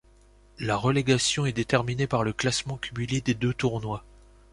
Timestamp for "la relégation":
0.57-1.45